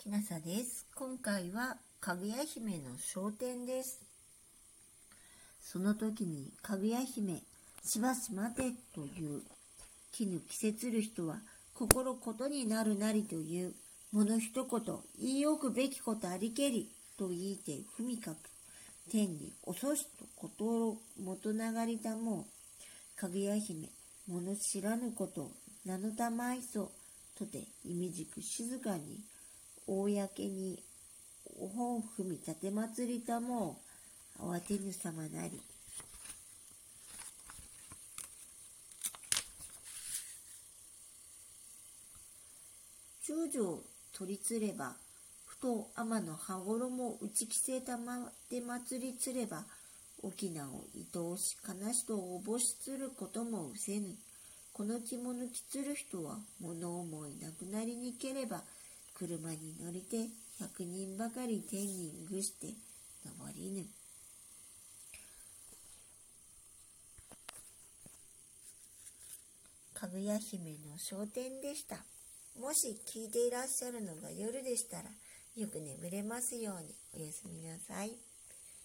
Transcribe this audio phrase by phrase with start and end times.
[0.00, 0.86] きなさです。
[0.94, 4.00] 今回はかぐや姫の商店です。
[5.60, 7.42] その時にかぐや姫、
[7.84, 8.62] しばし待て
[8.94, 9.42] という、
[10.10, 11.36] 絹着せつる人は
[11.74, 13.74] 心ことになるなりという、
[14.10, 14.80] もの一言、
[15.20, 16.88] 言い置くべきことありけり
[17.18, 18.36] と言いて踏みかく。
[19.12, 22.46] 天に遅しとことを元流りたも
[23.18, 23.90] う、かぐや姫、
[24.26, 25.50] 物知らぬこと、
[25.84, 26.90] 名のたまいそ、
[27.38, 29.20] とていみじく静かに
[29.86, 30.82] 公に
[31.58, 33.78] お本踏み立て祭りたも
[34.38, 35.60] 慌てぬさまなり。
[43.26, 43.80] 中将
[44.12, 44.94] 取りつれば、
[45.46, 49.64] ふと天の羽衣を打ち着せたまで祭りつれば、
[50.22, 54.16] 沖縄を愛おし悲しとおぼしつることもうせぬ。
[54.72, 58.62] この着物着つる人は物思いなくなりにければ、
[59.20, 62.68] 車に乗りて百人ばかり天にぐして
[63.26, 63.84] 登りぬ。
[69.92, 71.96] かぐや姫の商店でした。
[72.58, 75.02] もし聞いていらっしゃるのが夜でしたら、
[75.54, 78.12] よく眠れますようにおやすみなさい。